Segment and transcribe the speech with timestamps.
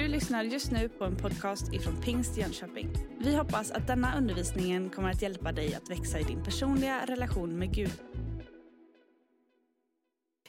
[0.00, 2.90] Du lyssnar just nu på en podcast ifrån Pingst Jönköping.
[3.18, 7.58] Vi hoppas att denna undervisning kommer att hjälpa dig att växa i din personliga relation
[7.58, 7.92] med Gud.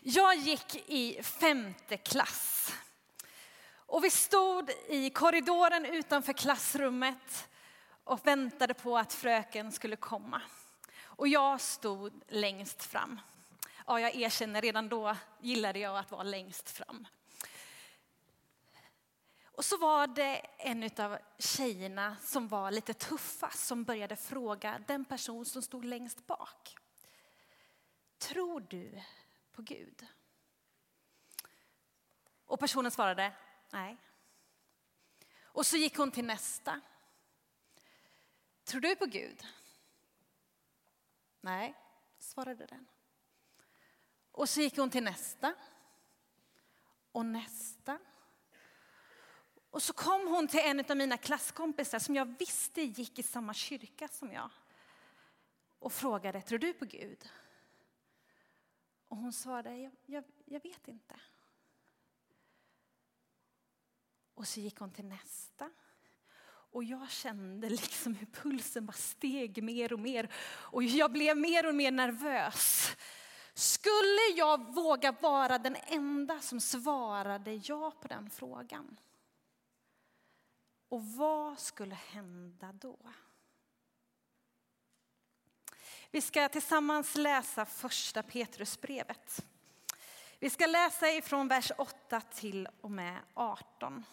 [0.01, 2.73] Jag gick i femte klass.
[3.75, 7.47] Och vi stod i korridoren utanför klassrummet
[8.03, 10.41] och väntade på att fröken skulle komma.
[11.03, 13.19] Och jag stod längst fram.
[13.87, 17.07] Ja, jag erkänner, redan då gillade jag att vara längst fram.
[19.51, 25.05] Och så var det en av tjejerna som var lite tuffa som började fråga den
[25.05, 26.77] person som stod längst bak.
[28.17, 29.01] Tror du
[29.51, 30.07] på Gud?
[32.45, 33.33] Och personen svarade
[33.69, 33.97] nej.
[35.43, 36.81] Och så gick hon till nästa.
[38.63, 39.47] Tror du på Gud?
[41.41, 41.75] Nej,
[42.19, 42.87] svarade den.
[44.31, 45.53] Och så gick hon till nästa.
[47.11, 47.99] Och nästa.
[49.71, 53.53] Och så kom hon till en av mina klasskompisar som jag visste gick i samma
[53.53, 54.49] kyrka som jag.
[55.79, 57.29] Och frågade, tror du på Gud?
[59.07, 61.15] Och hon svarade, jag, jag, jag vet inte.
[64.33, 65.69] Och så gick hon till nästa.
[66.43, 70.33] Och jag kände liksom hur pulsen bara steg mer och mer.
[70.45, 72.89] Och jag blev mer och mer nervös.
[73.53, 78.97] Skulle jag våga vara den enda som svarade ja på den frågan?
[80.91, 82.97] Och vad skulle hända då?
[86.11, 89.45] Vi ska tillsammans läsa första Petrusbrevet.
[90.39, 94.05] Vi ska läsa ifrån vers 8 till och med 18.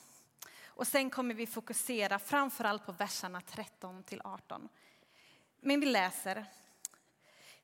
[0.67, 4.69] Och sen kommer vi fokusera framförallt på verserna 13 till 18.
[5.61, 6.47] Men vi läser.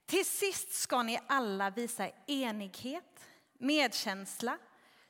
[0.06, 4.58] Till sist ska ni alla visa enighet, medkänsla,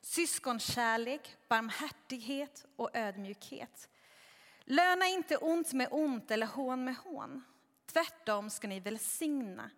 [0.01, 3.89] syskonkärlek, barmhärtighet och ödmjukhet.
[4.65, 7.45] Löna inte ont med ont eller hån med hån.
[7.87, 9.71] Tvärtom ska ni välsigna,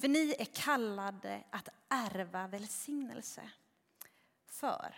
[0.00, 3.50] för ni är kallade att ärva välsignelse.
[4.46, 4.94] För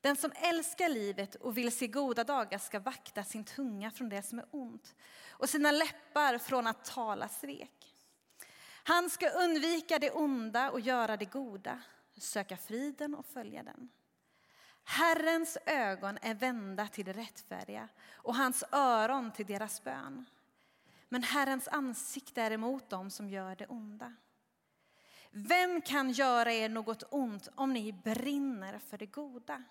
[0.00, 4.22] den som älskar livet och vill se goda dagar ska vakta sin tunga från det
[4.22, 4.94] som är ont
[5.30, 7.94] och sina läppar från att tala svek.
[8.84, 11.82] Han ska undvika det onda och göra det goda,
[12.18, 13.88] söka friden och följa den.
[14.84, 20.24] Herrens ögon är vända till de rättfärdiga och hans öron till deras bön.
[21.08, 24.14] Men Herrens ansikte är emot dem som gör det onda.
[25.30, 29.62] Vem kan göra er något ont om ni brinner för det goda?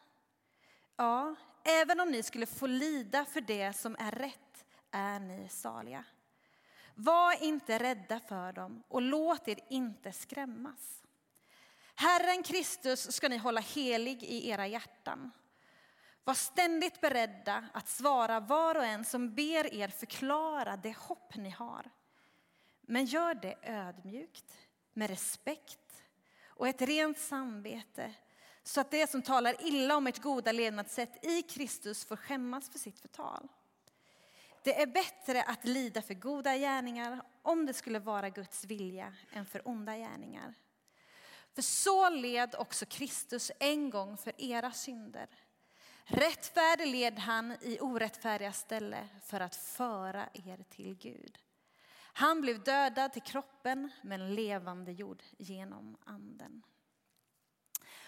[0.96, 6.04] Ja, även om ni skulle få lida för det som är rätt är ni saliga.
[6.96, 11.01] Var inte rädda för dem och låt er inte skrämmas.
[11.96, 15.32] Herren Kristus ska ni hålla helig i era hjärtan.
[16.24, 21.50] Var ständigt beredda att svara var och en som ber er förklara det hopp ni
[21.50, 21.90] har.
[22.82, 24.54] Men gör det ödmjukt,
[24.94, 26.04] med respekt
[26.46, 28.14] och ett rent samvete
[28.64, 32.80] så att det som talar illa om ert goda levnadssätt i Kristus får skämmas för
[32.80, 33.48] sitt förtal.
[34.64, 39.46] Det är bättre att lida för goda gärningar om det skulle vara Guds vilja än
[39.46, 40.54] för onda gärningar.
[41.56, 45.28] För så led också Kristus en gång för era synder.
[46.04, 51.38] Rättfärdig led han i orättfärdiga ställe för att föra er till Gud.
[52.14, 56.64] Han blev dödad till kroppen men levande jord genom anden.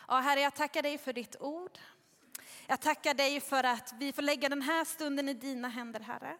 [0.07, 1.79] Ja, herre, jag tackar dig för ditt ord.
[2.67, 6.37] Jag tackar dig för att vi får lägga den här stunden i dina händer, Herre.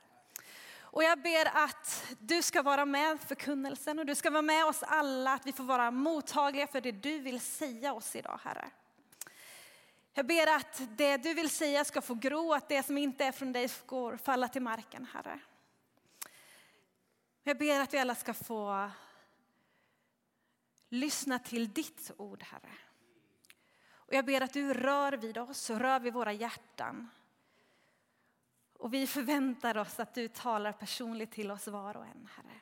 [0.94, 4.84] Och jag ber att du ska vara med förkunnelsen och du ska vara med oss
[4.84, 8.70] alla, att vi får vara mottagliga för det du vill säga oss idag, Herre.
[10.14, 13.32] Jag ber att det du vill säga ska få gro, att det som inte är
[13.32, 15.40] från dig ska falla till marken, Herre.
[17.44, 18.90] Jag ber att vi alla ska få
[20.90, 22.74] lyssna till ditt ord, Herre.
[23.92, 27.10] Och jag ber att du rör vid oss och rör vid våra hjärtan.
[28.84, 32.62] Och vi förväntar oss att du talar personligt till oss var och en, Herre.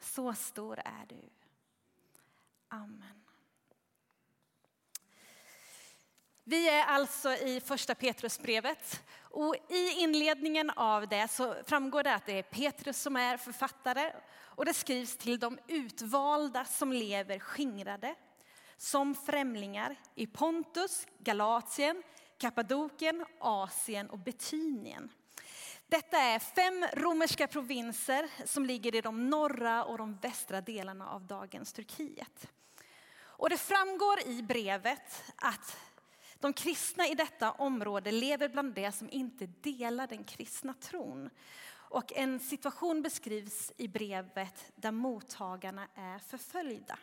[0.00, 1.30] Så stor är du.
[2.68, 3.24] Amen.
[6.44, 12.26] Vi är alltså i första Petrusbrevet och i inledningen av det så framgår det att
[12.26, 18.14] det är Petrus som är författare och det skrivs till de utvalda som lever skingrade
[18.76, 22.02] som främlingar i Pontus, Galatien,
[22.42, 25.12] Kappadokien, Asien och Betynien.
[25.86, 31.26] Detta är fem romerska provinser som ligger i de norra och de västra delarna av
[31.26, 32.50] dagens Turkiet.
[33.14, 35.76] Och det framgår i brevet att
[36.38, 41.30] De kristna i detta område lever bland de som inte delar den kristna tron.
[41.72, 46.98] Och en situation beskrivs i brevet där mottagarna är förföljda.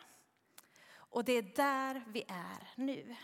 [0.92, 3.16] Och det är där vi är nu.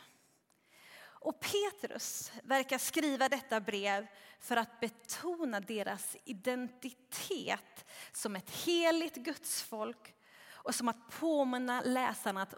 [1.27, 4.07] Och Petrus verkar skriva detta brev
[4.41, 10.15] för att betona deras identitet som ett heligt gudsfolk
[10.51, 12.55] och som att påminna läsarna att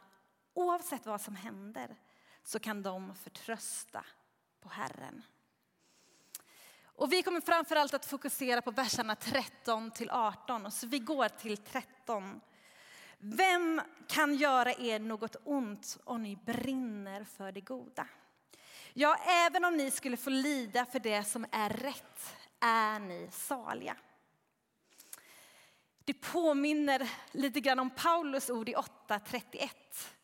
[0.55, 1.97] oavsett vad som händer
[2.45, 4.05] så kan de förtrösta
[4.61, 5.23] på Herren.
[6.85, 10.71] Och vi kommer framförallt att fokusera på verserna 13 till 18.
[10.71, 12.41] Så vi går till 13.
[13.19, 18.09] Vem kan göra er något ont om ni brinner för det goda?
[19.01, 23.97] Ja, även om ni skulle få lida för det som är rätt är ni saliga.
[26.05, 29.71] Det påminner lite grann om Paulus ord i 8.31,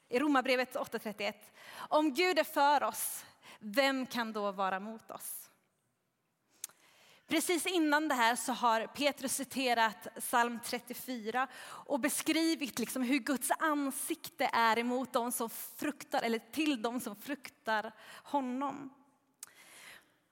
[0.09, 1.35] i Romarbrevet 8.31.
[1.76, 3.25] Om Gud är för oss,
[3.59, 5.44] vem kan då vara mot oss?
[7.26, 13.50] Precis innan det här så har Petrus citerat psalm 34 och beskrivit liksom hur Guds
[13.59, 17.93] ansikte är emot dem som fruktar, eller till dem som fruktar
[18.25, 18.91] honom.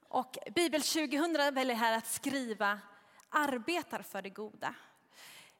[0.07, 2.79] Och Bibel 2000 väljer här att skriva
[3.29, 4.75] arbetar för det goda.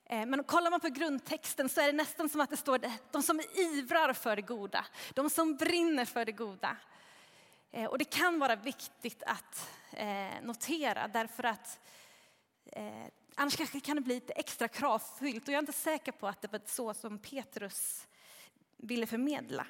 [0.05, 2.79] Eh, men kollar man på grundtexten så är det nästan som att det står
[3.11, 6.77] de som ivrar för det goda, de som brinner för det goda.
[7.73, 11.79] Eh, och det kan vara viktigt att eh, notera därför att
[12.65, 13.05] eh,
[13.35, 16.41] annars kanske kan det bli lite extra kravfyllt och jag är inte säker på att
[16.41, 18.07] det var så som Petrus
[18.77, 19.67] ville förmedla.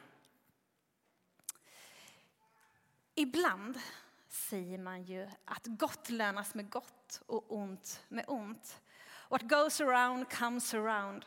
[3.16, 3.80] Ibland
[4.28, 8.82] säger man ju att gott lönas med gott och ont med ont.
[9.30, 11.26] What goes around comes around.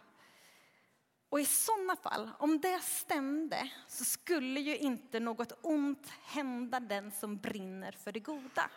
[1.37, 7.13] Och i sådana fall, om det stämde, så skulle ju inte något ont hända den
[7.13, 8.71] som brinner för det goda.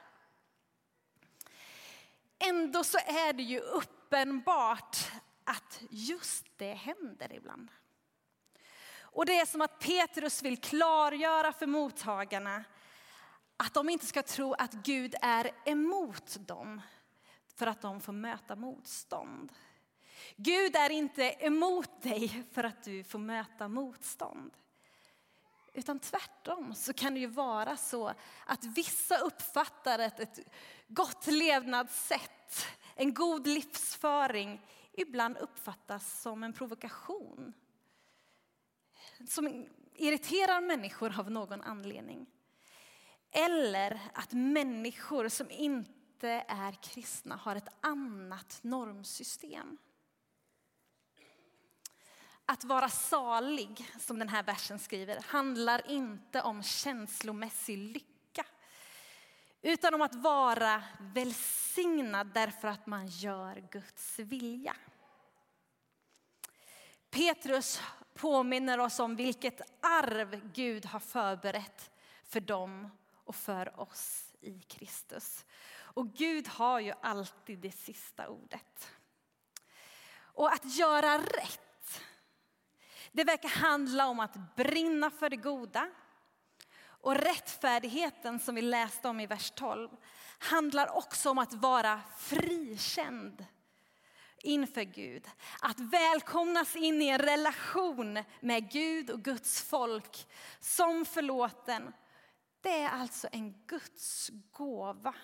[2.40, 4.98] Ändå så är det ju uppenbart
[5.44, 7.72] att just det händer ibland.
[9.00, 12.64] Och det är som att Petrus vill klargöra för mottagarna
[13.58, 16.82] att de inte ska tro att Gud är emot dem
[17.56, 19.52] för att de får möta motstånd.
[20.36, 24.52] Gud är inte emot dig för att du får möta motstånd.
[25.74, 28.14] Utan tvärtom så kan det ju vara så
[28.46, 30.40] att vissa uppfattar att ett
[30.88, 34.62] gott levnadssätt, en god livsföring
[34.94, 37.54] ibland uppfattas som en provokation.
[39.28, 42.26] Som irriterar människor av någon anledning.
[43.32, 49.78] Eller att människor som inte inte är kristna har ett annat normsystem.
[52.52, 58.46] Att vara salig, som den här versen skriver, handlar inte om känslomässig lycka.
[59.62, 64.76] Utan om att vara välsignad därför att man gör Guds vilja.
[67.10, 67.82] Petrus
[68.14, 71.92] påminner oss om vilket arv Gud har förberett
[72.24, 72.90] för dem
[73.24, 75.46] och för oss i Kristus.
[75.72, 78.92] Och Gud har ju alltid det sista ordet.
[80.18, 81.69] Och att göra rätt,
[83.12, 85.90] det verkar handla om att brinna för det goda.
[87.02, 89.90] Och rättfärdigheten som vi läste om i vers 12
[90.40, 93.46] handlar också om att vara frikänd
[94.44, 95.28] inför Gud.
[95.62, 100.28] Att välkomnas in i en relation med Gud och Guds folk
[100.60, 101.94] som förlåten.
[102.62, 105.16] Det är alltså en Guds gåva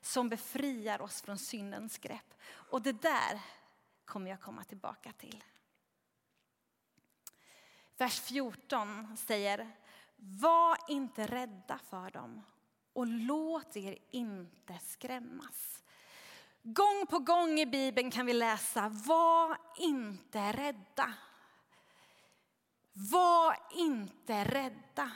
[0.00, 2.34] som befriar oss från syndens grepp.
[2.46, 3.40] Och det där
[4.04, 5.44] kommer jag komma tillbaka till.
[7.96, 9.76] Vers 14 säger,
[10.16, 12.42] var inte rädda för dem
[12.92, 15.82] och låt er inte skrämmas.
[16.62, 21.14] Gång på gång i Bibeln kan vi läsa, var inte rädda.
[22.92, 25.10] Var inte rädda.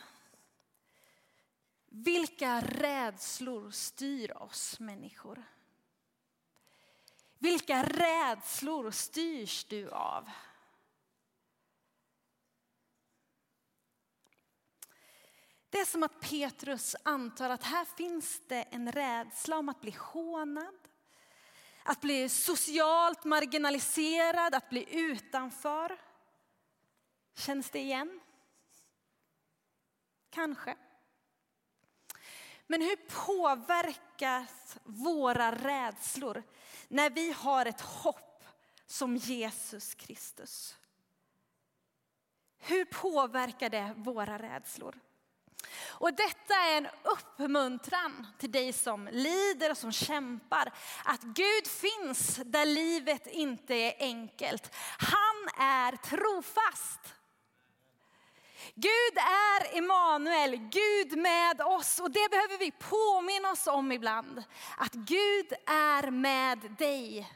[1.89, 5.45] Vilka rädslor styr oss människor?
[7.39, 10.31] Vilka rädslor styrs du av?
[15.71, 19.97] Det är som att Petrus antar att här finns det en rädsla om att bli
[19.99, 20.75] hånad,
[21.83, 26.01] att bli socialt marginaliserad, att bli utanför.
[27.35, 28.21] Känns det igen?
[30.31, 30.77] Kanske.
[32.67, 32.97] Men hur
[33.27, 36.43] påverkas våra rädslor
[36.89, 38.45] när vi har ett hopp
[38.87, 40.77] som Jesus Kristus?
[42.59, 45.01] Hur påverkar det våra rädslor?
[45.89, 50.73] Och detta är en uppmuntran till dig som lider och som kämpar.
[51.05, 54.75] Att Gud finns där livet inte är enkelt.
[54.99, 57.15] Han är trofast.
[58.75, 61.99] Gud är Emanuel, Gud med oss.
[61.99, 64.43] Och det behöver vi påminna oss om ibland.
[64.77, 67.33] Att Gud är med dig.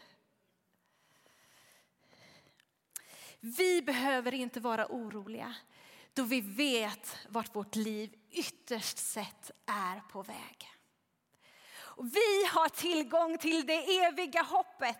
[3.41, 5.55] Vi behöver inte vara oroliga
[6.15, 10.69] då vi vet vart vårt liv ytterst sett är på väg.
[11.75, 14.99] Och vi har tillgång till det eviga hoppet.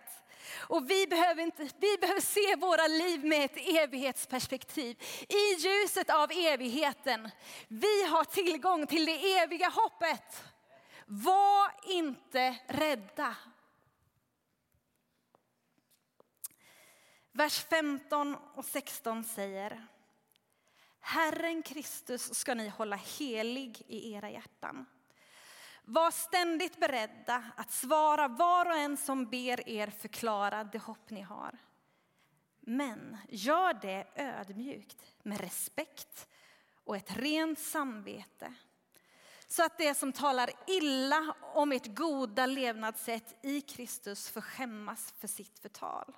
[0.67, 5.01] Och vi behöver, inte, vi behöver se våra liv med ett evighetsperspektiv.
[5.29, 7.29] I ljuset av evigheten.
[7.67, 10.43] Vi har tillgång till det eviga hoppet.
[11.05, 13.35] Var inte rädda.
[17.31, 19.87] Vers 15 och 16 säger
[21.05, 24.85] Herren Kristus ska ni hålla helig i era hjärtan.
[25.83, 31.21] Var ständigt beredda att svara var och en som ber er förklara det hopp ni
[31.21, 31.57] har.
[32.59, 36.27] Men gör det ödmjukt, med respekt
[36.83, 38.53] och ett rent samvete.
[39.47, 45.27] Så att det som talar illa om ert goda levnadssätt i Kristus får skämmas för
[45.27, 46.15] sitt förtal.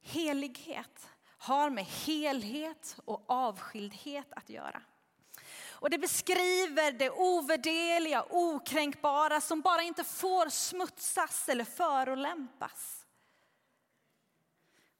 [0.00, 1.08] Helighet
[1.42, 4.82] har med helhet och avskildhet att göra.
[5.70, 13.06] Och det beskriver det ovärderliga, okränkbara som bara inte får smutsas eller förolämpas.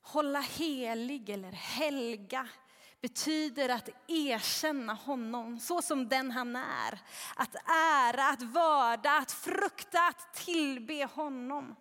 [0.01, 2.49] Hålla helig eller helga
[3.01, 6.99] betyder att erkänna honom så som den han är.
[7.37, 11.77] Att ära, att vörda, att frukta, att tillbe honom.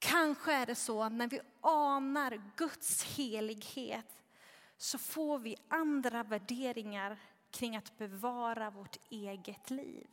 [0.00, 4.22] Kanske är det så att när vi anar Guds helighet
[4.76, 7.18] så får vi andra värderingar
[7.50, 10.06] kring att bevara vårt eget liv.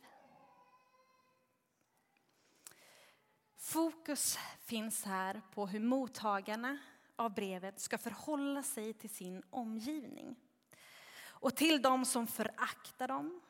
[3.56, 6.78] Fokus finns här på hur mottagarna
[7.16, 10.36] av brevet ska förhålla sig till sin omgivning
[11.20, 13.40] och till de som föraktar dem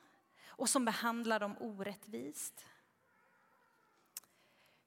[0.46, 2.64] och som behandlar dem orättvist.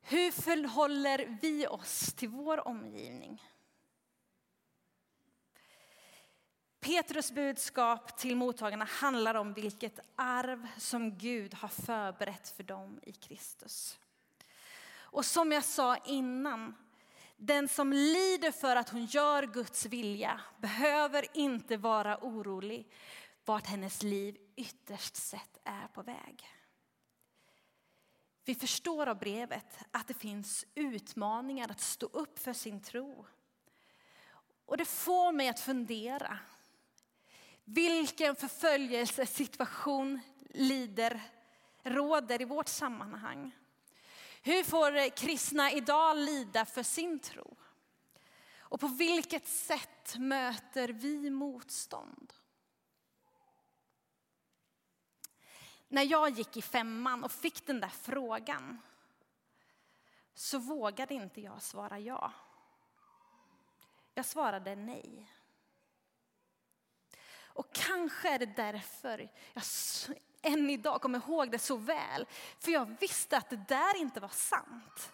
[0.01, 3.43] Hur förhåller vi oss till vår omgivning?
[6.79, 13.11] Petrus budskap till mottagarna handlar om vilket arv som Gud har förberett för dem i
[13.11, 13.99] Kristus.
[14.93, 16.75] Och som jag sa innan,
[17.37, 22.91] den som lider för att hon gör Guds vilja behöver inte vara orolig
[23.45, 26.47] vart hennes liv ytterst sett är på väg.
[28.45, 33.25] Vi förstår av brevet att det finns utmaningar att stå upp för sin tro.
[34.65, 36.39] Och det får mig att fundera.
[37.63, 40.19] Vilken förföljelsesituation
[40.49, 41.21] lider,
[41.83, 43.55] råder i vårt sammanhang?
[44.41, 47.57] Hur får kristna idag lida för sin tro?
[48.59, 52.33] Och på vilket sätt möter vi motstånd?
[55.91, 58.81] När jag gick i femman och fick den där frågan
[60.33, 62.31] så vågade inte jag svara ja.
[64.13, 65.31] Jag svarade nej.
[67.33, 69.63] Och kanske är det därför jag
[70.41, 72.25] än idag kommer ihåg det så väl.
[72.59, 75.11] För jag visste att det där inte var sant.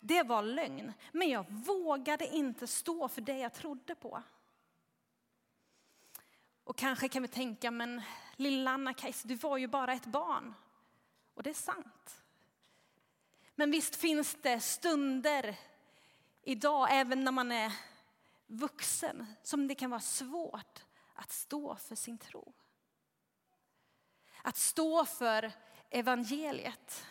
[0.00, 0.92] Det var lögn.
[1.12, 4.22] Men jag vågade inte stå för det jag trodde på.
[6.70, 8.02] Och kanske kan vi tänka, men
[8.36, 10.54] lilla Anna-Kajsa, du var ju bara ett barn.
[11.34, 12.22] Och det är sant.
[13.54, 15.56] Men visst finns det stunder
[16.42, 17.72] idag, även när man är
[18.46, 20.84] vuxen, som det kan vara svårt
[21.14, 22.52] att stå för sin tro.
[24.42, 25.52] Att stå för
[25.90, 27.06] evangeliet.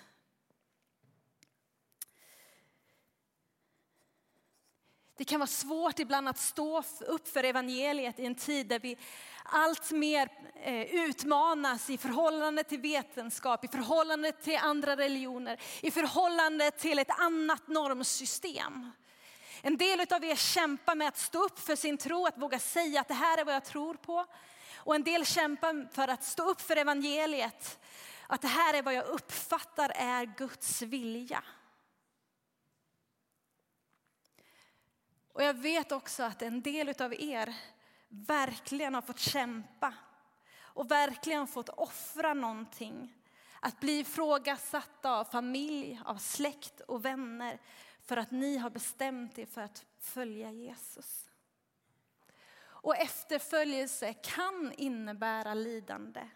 [5.15, 8.97] Det kan vara svårt ibland att stå upp för evangeliet i en tid där vi
[9.51, 16.71] allt mer eh, utmanas i förhållande till vetenskap, i förhållande till andra religioner, i förhållande
[16.71, 18.91] till ett annat normsystem.
[19.61, 23.01] En del av er kämpar med att stå upp för sin tro, att våga säga
[23.01, 24.25] att det här är vad jag tror på.
[24.75, 27.79] Och en del kämpar för att stå upp för evangeliet,
[28.27, 31.43] att det här är vad jag uppfattar är Guds vilja.
[35.33, 37.55] Och jag vet också att en del av er
[38.09, 39.93] verkligen har fått kämpa
[40.61, 43.15] och verkligen fått offra någonting.
[43.59, 47.59] Att bli ifrågasatta av familj, av släkt och vänner
[48.01, 51.29] för att ni har bestämt er för att följa Jesus.
[52.61, 56.29] Och efterföljelse kan innebära lidande.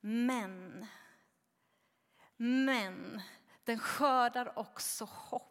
[0.00, 0.86] Men,
[2.36, 3.22] men
[3.64, 5.47] den skördar också hopp.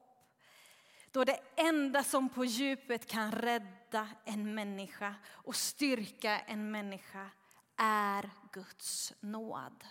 [1.11, 7.29] Då det enda som på djupet kan rädda en människa och styrka en människa
[7.75, 9.83] är Guds nåd.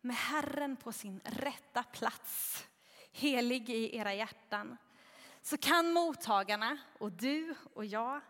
[0.00, 2.64] Med Herren på sin rätta plats,
[3.12, 4.76] helig i era hjärtan,
[5.42, 8.20] så kan mottagarna och du och jag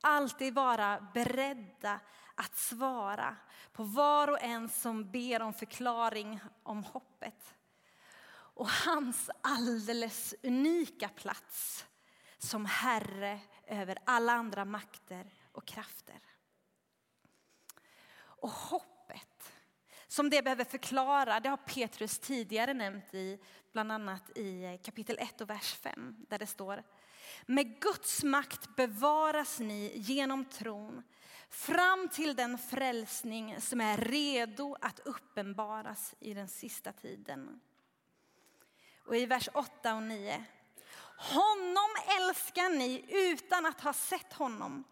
[0.00, 2.00] alltid vara beredda
[2.34, 3.36] att svara
[3.72, 7.55] på var och en som ber om förklaring om hoppet.
[8.56, 11.86] Och hans alldeles unika plats
[12.38, 16.20] som Herre över alla andra makter och krafter.
[18.18, 19.52] Och hoppet,
[20.06, 23.38] som det behöver förklara, det har Petrus tidigare nämnt i
[23.72, 26.82] bland annat i eh, kapitel 1 och vers 5 där det står
[27.46, 31.02] Med Guds makt bevaras ni genom tron
[31.48, 37.60] fram till den frälsning som är redo att uppenbaras i den sista tiden.
[39.06, 40.44] Och i vers 8 och 9.
[41.16, 44.84] Honom älskar ni utan att ha sett honom.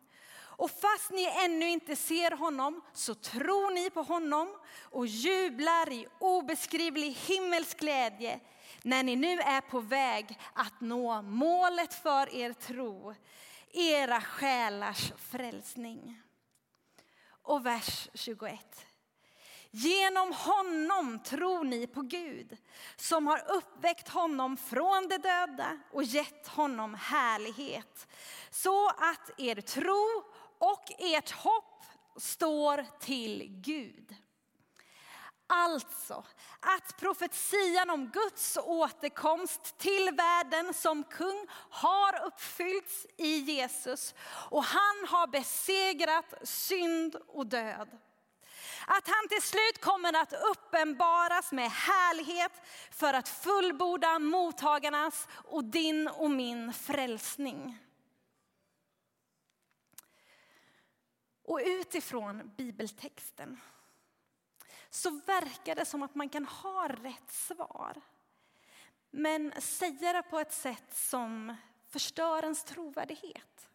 [0.56, 6.06] Och fast ni ännu inte ser honom så tror ni på honom och jublar i
[6.18, 8.40] obeskrivlig himmelsk glädje
[8.83, 13.14] när ni nu är på väg att nå målet för er tro,
[13.73, 16.23] era själars frälsning.
[17.42, 18.87] Och vers 21.
[19.76, 22.56] Genom honom tror ni på Gud
[22.96, 28.06] som har uppväckt honom från de döda och gett honom härlighet
[28.50, 30.24] så att er tro
[30.58, 31.84] och ert hopp
[32.16, 34.14] står till Gud.
[35.46, 36.24] Alltså
[36.60, 44.14] att profetian om Guds återkomst till världen som kung har uppfyllts i Jesus
[44.50, 47.88] och han har besegrat synd och död.
[48.87, 52.53] Att han till slut kommer att uppenbaras med härlighet
[52.90, 57.79] för att fullborda mottagarnas och din och min frälsning.
[61.42, 63.61] Och utifrån bibeltexten
[64.90, 68.01] så verkar det som att man kan ha rätt svar.
[69.11, 71.57] Men säga det på ett sätt som
[71.88, 73.68] förstör ens trovärdighet.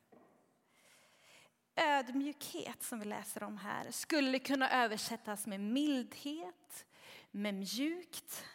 [1.80, 6.86] Ödmjukhet som vi läser om här skulle kunna översättas med mildhet,
[7.32, 8.46] med mjukt.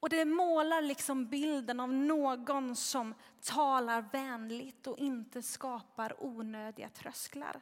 [0.00, 7.60] Och det målar liksom bilden av någon som talar vänligt och inte skapar onödiga trösklar.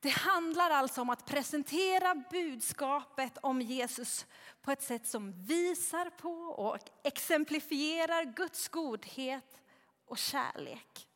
[0.00, 4.26] Det handlar alltså om att presentera budskapet om Jesus
[4.62, 9.62] på ett sätt som visar på och exemplifierar Guds godhet
[10.06, 11.08] och kärlek.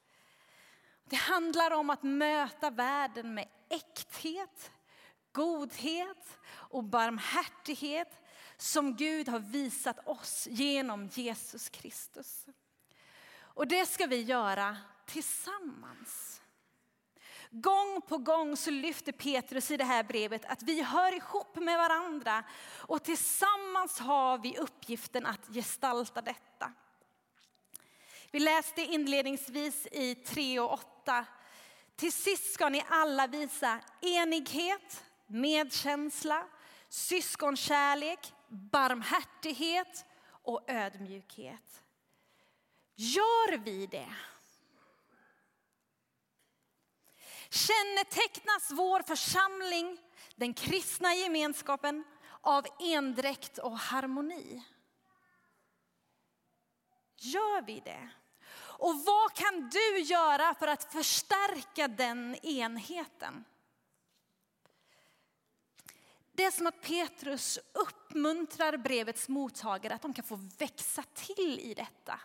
[1.08, 4.70] Det handlar om att möta världen med äkthet,
[5.32, 8.22] godhet och barmhärtighet
[8.56, 12.46] som Gud har visat oss genom Jesus Kristus.
[13.38, 16.42] Och det ska vi göra tillsammans.
[17.50, 21.78] Gång på gång så lyfter Petrus i det här brevet att vi hör ihop med
[21.78, 22.44] varandra
[22.76, 26.72] och tillsammans har vi uppgiften att gestalta detta.
[28.30, 31.26] Vi läste inledningsvis i 3 och 8.
[31.96, 36.46] Till sist ska ni alla visa enighet, medkänsla,
[36.88, 41.82] syskonkärlek, barmhärtighet och ödmjukhet.
[42.94, 44.14] Gör vi det?
[47.50, 49.98] Kännetecknas vår församling,
[50.36, 52.04] den kristna gemenskapen,
[52.40, 54.62] av endräkt och harmoni?
[57.16, 58.08] Gör vi det?
[58.78, 63.44] Och vad kan du göra för att förstärka den enheten?
[66.32, 71.74] Det är som att Petrus uppmuntrar brevets mottagare att de kan få växa till i
[71.74, 72.20] detta.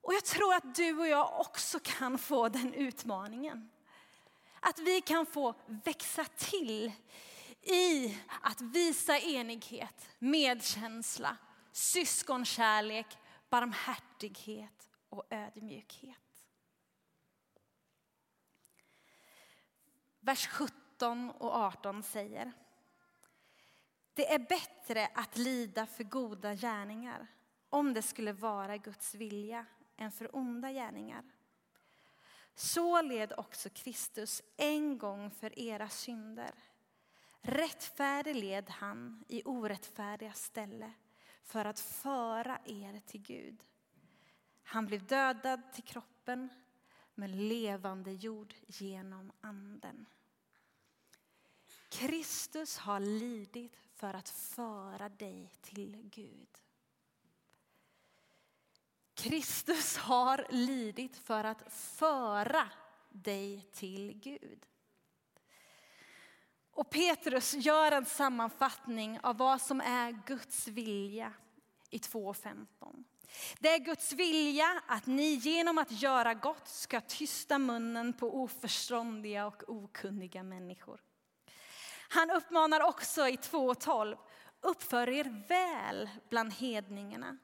[0.00, 3.70] Och jag tror att du och jag också kan få den utmaningen.
[4.60, 6.92] Att vi kan få växa till
[7.62, 11.36] i att visa enighet, medkänsla,
[11.72, 13.18] syskonkärlek,
[13.52, 16.46] barmhärtighet och ödmjukhet.
[20.20, 22.52] Vers 17 och 18 säger
[24.14, 27.26] Det är bättre att lida för goda gärningar
[27.68, 31.24] om det skulle vara Guds vilja än för onda gärningar.
[32.54, 36.54] Så led också Kristus en gång för era synder.
[37.40, 40.92] Rättfärdig led han i orättfärdiga ställe
[41.42, 43.64] för att föra er till Gud.
[44.62, 46.48] Han blev dödad till kroppen,
[47.14, 50.06] men levande jord genom anden.
[51.88, 56.48] Kristus har lidit för att föra dig till Gud.
[59.14, 62.68] Kristus har lidit för att föra
[63.08, 64.66] dig till Gud.
[66.74, 71.32] Och Petrus gör en sammanfattning av vad som är Guds vilja
[71.90, 73.04] i 2.15.
[73.58, 79.46] Det är Guds vilja att ni genom att göra gott ska tysta munnen på oförståndiga
[79.46, 81.00] och okunniga människor.
[82.08, 84.16] Han uppmanar också i 2.12,
[84.60, 87.38] uppför er väl bland hedningarna.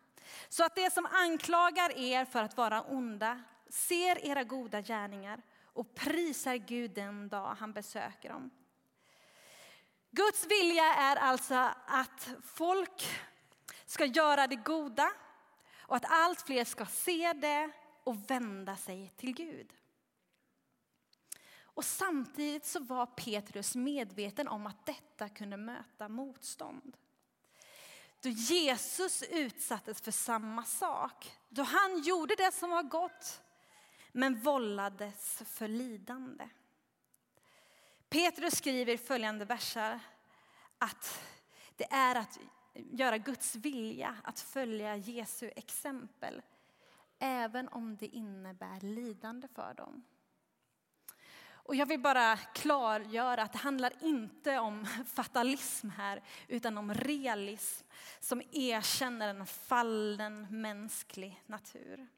[0.48, 5.94] Så att det som anklagar er för att vara onda ser era goda gärningar och
[5.94, 8.50] prisar Gud den dag han besöker dem.
[10.10, 13.06] Guds vilja är alltså att folk
[13.86, 15.12] ska göra det goda
[15.80, 17.70] och att allt fler ska se det
[18.04, 19.74] och vända sig till Gud.
[21.60, 26.96] Och samtidigt så var Petrus medveten om att detta kunde möta motstånd.
[28.20, 33.42] Då Jesus utsattes för samma sak, då han gjorde det som var gott
[34.12, 36.48] men vållades för lidande.
[38.08, 40.00] Petrus skriver i följande verser
[40.78, 41.20] att
[41.76, 42.38] det är att
[42.74, 46.42] göra Guds vilja, att följa Jesu exempel,
[47.18, 50.04] även om det innebär lidande för dem.
[51.68, 57.86] Och jag vill bara klargöra att det handlar inte om fatalism här, utan om realism
[58.20, 62.08] som erkänner en fallen mänsklig natur.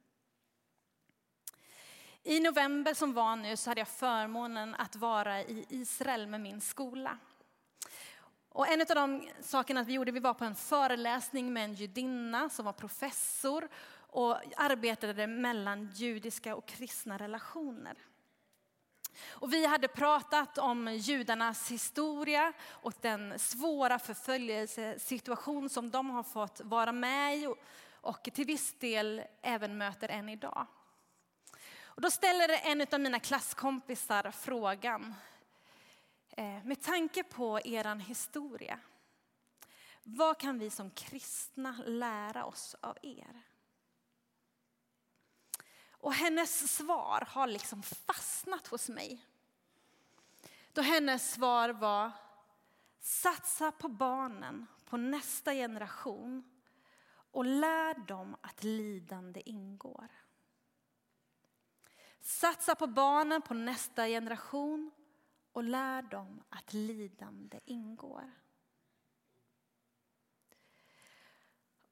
[2.23, 6.61] I november som var nu så hade jag förmånen att vara i Israel med min
[6.61, 7.19] skola.
[8.49, 12.49] Och en av de sakerna vi gjorde, vi var på en föreläsning med en judinna
[12.49, 17.97] som var professor och arbetade mellan judiska och kristna relationer.
[19.29, 26.61] Och vi hade pratat om judarnas historia och den svåra förföljelsesituation som de har fått
[26.65, 27.55] vara med i
[28.01, 30.67] och till viss del även möter än idag.
[32.01, 35.15] Och då ställer en av mina klasskompisar frågan,
[36.31, 38.81] eh, med tanke på er historia,
[40.03, 43.43] vad kan vi som kristna lära oss av er?
[45.91, 49.25] Och hennes svar har liksom fastnat hos mig.
[50.73, 52.11] Då hennes svar var,
[53.01, 56.61] satsa på barnen, på nästa generation
[57.33, 60.09] och lär dem att lidande ingår.
[62.21, 64.91] Satsa på barnen, på nästa generation
[65.53, 68.31] och lär dem att lidande ingår.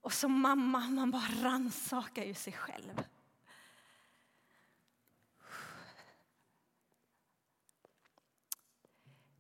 [0.00, 3.04] Och som mamma, man bara rannsakar ju sig själv.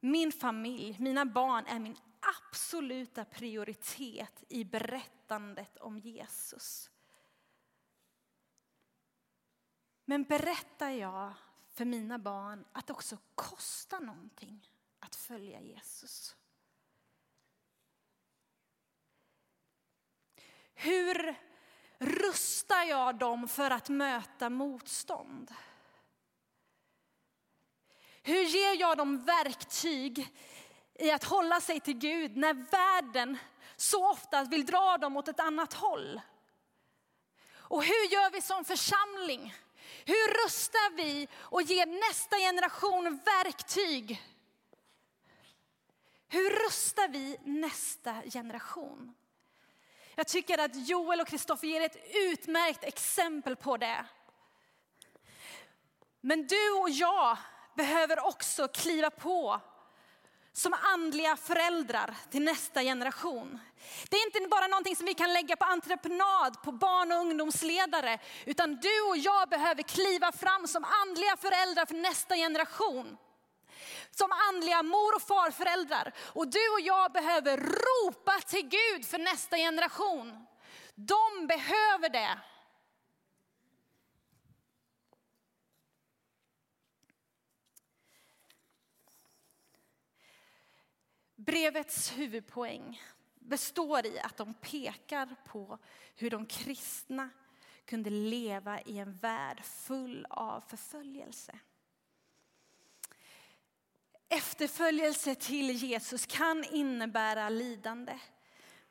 [0.00, 6.90] Min familj, mina barn är min absoluta prioritet i berättandet om Jesus.
[10.10, 11.32] Men berättar jag
[11.74, 14.68] för mina barn att det också kostar någonting
[15.00, 16.36] att följa Jesus?
[20.74, 21.36] Hur
[21.98, 25.54] rustar jag dem för att möta motstånd?
[28.22, 30.34] Hur ger jag dem verktyg
[30.94, 33.38] i att hålla sig till Gud när världen
[33.76, 36.20] så ofta vill dra dem åt ett annat håll?
[37.52, 39.54] Och hur gör vi som församling?
[40.06, 44.22] Hur rustar vi och ger nästa generation verktyg?
[46.28, 49.14] Hur rustar vi nästa generation?
[50.14, 54.04] Jag tycker att Joel och Kristoffer ger ett utmärkt exempel på det.
[56.20, 57.38] Men du och jag
[57.76, 59.60] behöver också kliva på
[60.52, 63.58] som andliga föräldrar till nästa generation.
[64.10, 68.18] Det är inte bara någonting som vi kan lägga på entreprenad på barn och ungdomsledare,
[68.46, 73.16] utan du och jag behöver kliva fram som andliga föräldrar för nästa generation.
[74.10, 76.14] Som andliga mor och farföräldrar.
[76.18, 80.46] Och du och jag behöver ropa till Gud för nästa generation.
[80.94, 82.38] De behöver det.
[91.48, 93.02] Brevets huvudpoäng
[93.34, 95.78] består i att de pekar på
[96.14, 97.30] hur de kristna
[97.84, 101.58] kunde leva i en värld full av förföljelse.
[104.28, 108.18] Efterföljelse till Jesus kan innebära lidande,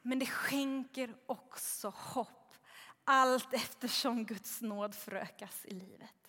[0.01, 2.55] men det skänker också hopp
[3.03, 6.26] allt eftersom Guds nåd förökas i livet.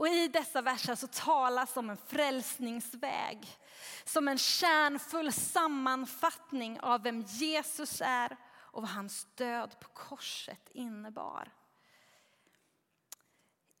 [0.00, 3.58] Och i dessa verser så talas om en frälsningsväg.
[4.04, 11.52] Som en kärnfull sammanfattning av vem Jesus är och vad hans död på korset innebar.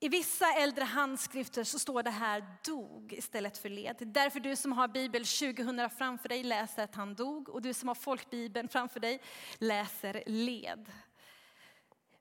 [0.00, 3.96] I vissa äldre handskrifter så står det här dog istället för led.
[4.00, 7.88] Därför du som har bibel 2000 framför dig läser att han dog och du som
[7.88, 9.22] har folkbibeln framför dig
[9.58, 10.92] läser led.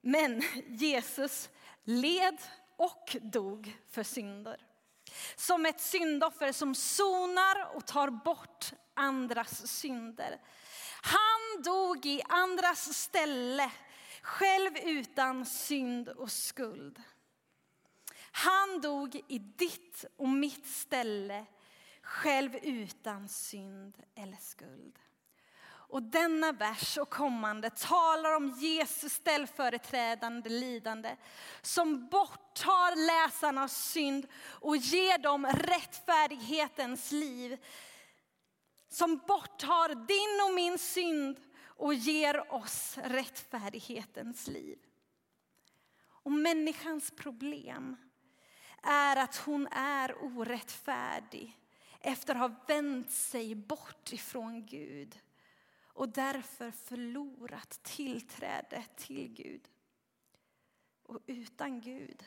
[0.02, 1.50] Men Jesus
[1.84, 2.38] led
[2.80, 4.66] och dog för synder.
[5.36, 10.42] Som ett syndoffer som sonar och tar bort andras synder.
[11.02, 13.72] Han dog i andras ställe,
[14.22, 17.02] själv utan synd och skuld.
[18.32, 21.46] Han dog i ditt och mitt ställe,
[22.02, 25.00] själv utan synd eller skuld.
[25.90, 31.16] Och denna vers och kommande talar om Jesus ställföreträdande lidande
[31.62, 37.58] som borttar läsarnas synd och ger dem rättfärdighetens liv.
[38.90, 44.80] Som borttar din och min synd och ger oss rättfärdighetens liv.
[46.08, 47.96] Och människans problem
[48.84, 51.58] är att hon är orättfärdig
[52.00, 55.20] efter att ha vänt sig bort ifrån Gud
[56.00, 59.68] och därför förlorat tillträde till Gud.
[61.04, 62.26] Och utan Gud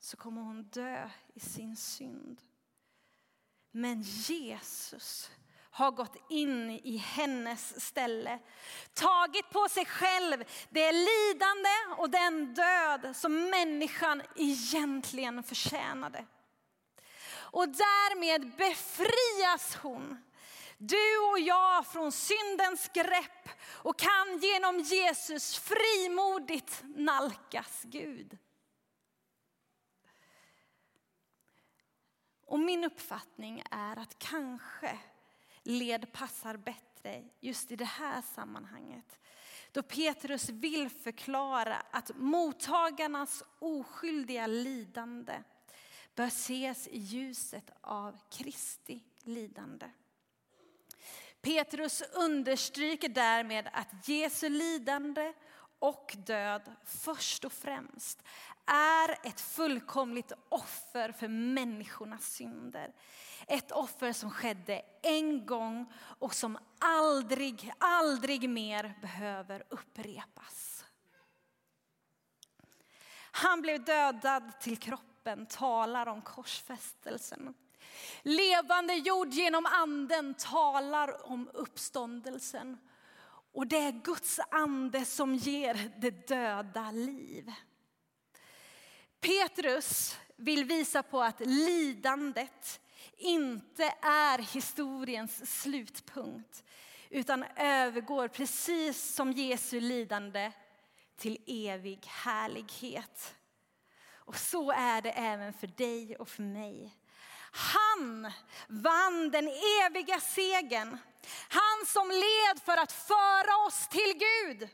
[0.00, 2.40] så kommer hon dö i sin synd.
[3.70, 5.30] Men Jesus
[5.70, 8.38] har gått in i hennes ställe.
[8.94, 16.26] Tagit på sig själv det lidande och den död som människan egentligen förtjänade.
[17.34, 20.18] Och därmed befrias hon
[20.88, 28.38] du och jag från syndens grepp och kan genom Jesus frimodigt nalkas Gud.
[32.46, 34.98] Och min uppfattning är att kanske
[35.62, 39.18] led passar bättre just i det här sammanhanget.
[39.72, 45.42] Då Petrus vill förklara att mottagarnas oskyldiga lidande
[46.14, 49.90] bör ses i ljuset av Kristi lidande.
[51.42, 55.32] Petrus understryker därmed att Jesu lidande
[55.78, 58.22] och död först och främst
[58.66, 62.92] är ett fullkomligt offer för människornas synder.
[63.46, 70.84] Ett offer som skedde en gång och som aldrig, aldrig mer behöver upprepas.
[73.32, 77.54] Han blev dödad till kroppen, talar om korsfästelsen.
[78.22, 82.78] Levande jord genom anden talar om uppståndelsen.
[83.52, 87.52] Och det är Guds ande som ger det döda liv.
[89.20, 92.80] Petrus vill visa på att lidandet
[93.16, 96.64] inte är historiens slutpunkt
[97.10, 100.52] utan övergår precis som Jesu lidande
[101.16, 103.34] till evig härlighet.
[104.10, 106.96] Och så är det även för dig och för mig.
[107.52, 108.32] Han
[108.68, 109.48] vann den
[109.84, 110.98] eviga segern.
[111.48, 114.68] Han som led för att föra oss till Gud.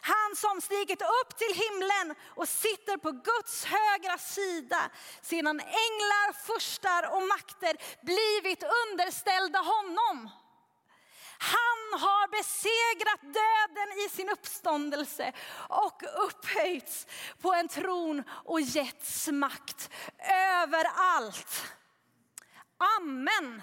[0.00, 4.90] Han som stigit upp till himlen och sitter på Guds högra sida
[5.22, 10.30] sedan änglar, furstar och makter blivit underställda honom.
[11.38, 15.32] Han har besegrat döden i sin uppståndelse
[15.68, 17.06] och upphöjts
[17.42, 21.77] på en tron och getts makt över allt.
[22.78, 23.62] Amen.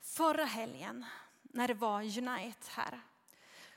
[0.00, 1.06] Förra helgen
[1.42, 3.00] när det var Unite här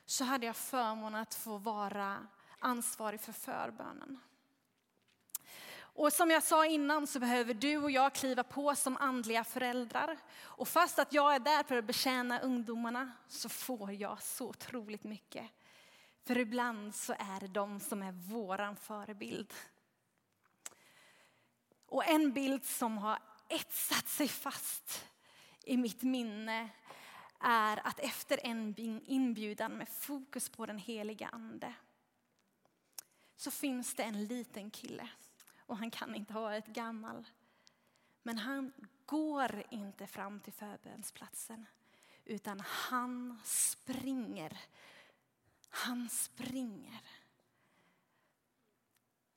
[0.06, 2.28] så hade jag förmånen att få vara
[2.60, 4.20] ansvarig för förbönen.
[5.94, 10.18] Och som jag sa innan så behöver du och jag kliva på som andliga föräldrar.
[10.42, 15.04] Och fast att jag är där för att betjäna ungdomarna så får jag så otroligt
[15.04, 15.46] mycket.
[16.26, 19.54] För ibland så är det de som är våran förebild.
[21.92, 25.06] Och en bild som har etsat sig fast
[25.64, 26.70] i mitt minne
[27.40, 28.76] är att efter en
[29.06, 31.74] inbjudan med fokus på den heliga ande
[33.36, 35.10] så finns det en liten kille
[35.58, 37.28] och han kan inte ha varit gammal.
[38.24, 38.74] Men han
[39.06, 41.66] går inte fram till förbönsplatsen
[42.26, 44.58] utan han springer.
[45.70, 47.02] Han springer.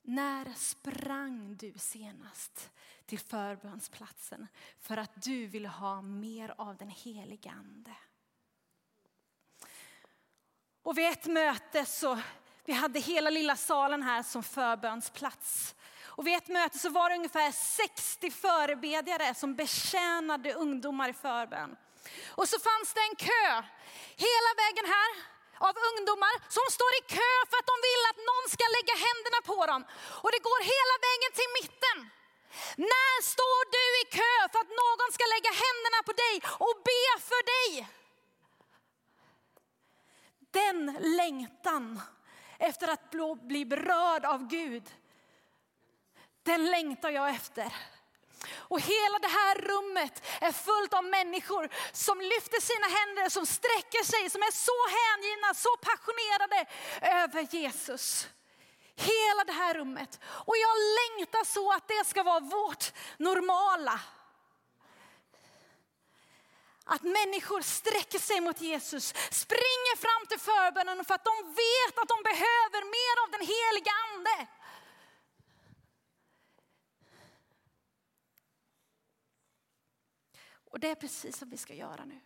[0.07, 2.69] När sprang du senast
[3.05, 4.47] till förbönsplatsen
[4.79, 7.95] för att du vill ha mer av den heliga ande?
[10.83, 12.19] Och vid ett möte så
[12.65, 15.75] Vi hade hela lilla salen här som förbönsplats.
[16.03, 21.75] Och vid ett möte så var det ungefär 60 förebedjare som betjänade ungdomar i förbön.
[22.27, 23.63] Och så fanns det en kö
[24.15, 25.34] hela vägen här
[25.67, 29.39] av ungdomar som står i kö för att de vill att någon ska lägga händerna
[29.51, 29.81] på dem.
[30.23, 31.97] Och det går hela vägen till mitten.
[32.91, 37.05] När står du i kö för att någon ska lägga händerna på dig och be
[37.29, 37.69] för dig?
[40.51, 42.01] Den längtan
[42.59, 44.95] efter att bli berörd av Gud,
[46.43, 47.73] den längtar jag efter.
[48.57, 54.03] Och hela det här rummet är fullt av människor som lyfter sina händer, som sträcker
[54.03, 56.65] sig, som är så hängivna, så passionerade
[57.01, 58.27] över Jesus.
[58.95, 60.19] Hela det här rummet.
[60.23, 63.99] Och jag längtar så att det ska vara vårt normala.
[66.87, 72.07] Att människor sträcker sig mot Jesus, springer fram till förbönen för att de vet att
[72.07, 74.47] de behöver mer av den heliga ande.
[80.75, 82.19] Och det är precis som vi ska göra nu.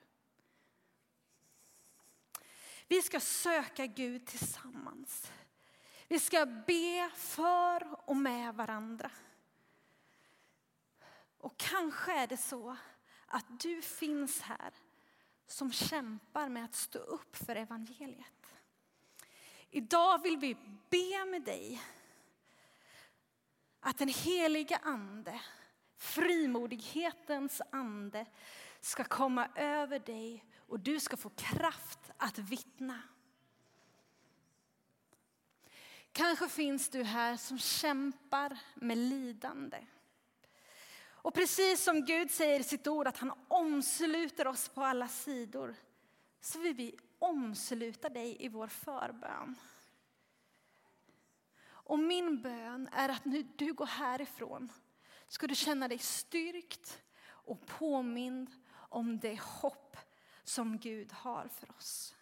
[2.88, 5.32] Vi ska söka Gud tillsammans.
[6.08, 9.12] Vi ska be för och med varandra.
[11.38, 12.78] Och kanske är det så
[13.26, 14.74] att du finns här
[15.48, 18.54] som kämpar med att stå upp för evangeliet.
[19.70, 20.56] Idag vill vi
[20.90, 21.84] be med dig
[23.80, 25.42] att den heliga ande,
[26.00, 28.26] frimodighetens ande
[28.80, 33.02] ska komma över dig och du ska få kraft att vittna.
[36.12, 39.86] Kanske finns du här som kämpar med lidande.
[41.06, 45.76] Och precis som Gud säger i sitt ord att han omsluter oss på alla sidor
[46.42, 49.56] så vill vi omsluta dig i vår förbön.
[51.62, 54.72] Och min bön är att nu du går härifrån
[55.30, 59.98] ska du känna dig styrkt och påmind om det hopp
[60.44, 62.16] som Gud har för oss.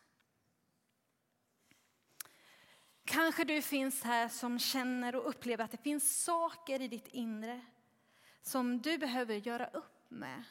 [3.06, 7.66] Kanske du finns här som känner och upplever att det finns saker i ditt inre
[8.42, 10.44] som du behöver göra upp med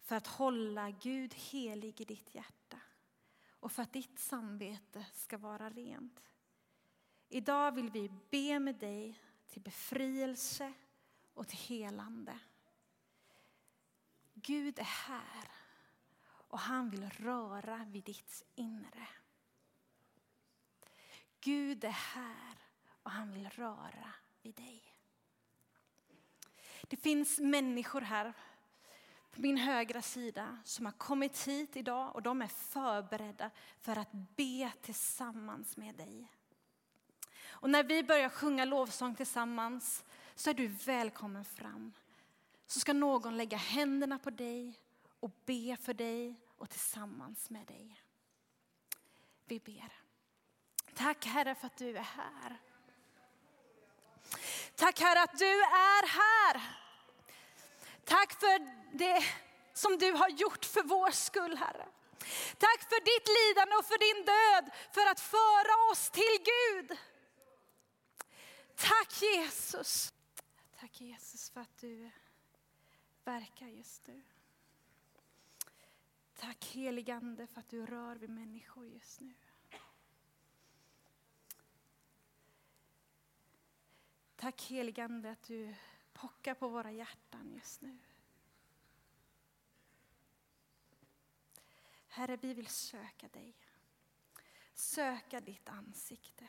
[0.00, 2.80] för att hålla Gud helig i ditt hjärta
[3.60, 6.20] och för att ditt samvete ska vara rent.
[7.28, 10.72] Idag vill vi be med dig till befrielse
[11.34, 12.38] och till helande.
[14.34, 15.50] Gud är här
[16.26, 19.08] och han vill röra vid ditt inre.
[21.40, 22.58] Gud är här
[23.02, 24.94] och han vill röra vid dig.
[26.88, 28.32] Det finns människor här
[29.30, 34.12] på min högra sida som har kommit hit idag och de är förberedda för att
[34.12, 36.30] be tillsammans med dig.
[37.46, 41.92] Och när vi börjar sjunga lovsång tillsammans så är du välkommen fram.
[42.66, 44.80] Så ska någon lägga händerna på dig
[45.20, 48.00] och be för dig och tillsammans med dig.
[49.44, 49.92] Vi ber.
[50.94, 52.60] Tack Herre för att du är här.
[54.74, 56.62] Tack Herre att du är här.
[58.04, 58.58] Tack för
[58.98, 59.24] det
[59.72, 61.88] som du har gjort för vår skull Herre.
[62.58, 66.98] Tack för ditt lidande och för din död för att föra oss till Gud.
[68.76, 70.12] Tack Jesus.
[70.84, 72.10] Tack Jesus för att du
[73.24, 74.22] verkar just nu.
[76.34, 79.34] Tack heligande för att du rör vid människor just nu.
[84.36, 85.74] Tack heligande att du
[86.12, 87.98] pockar på våra hjärtan just nu.
[92.08, 93.56] Herre, vi vill söka dig.
[94.74, 96.48] Söka ditt ansikte.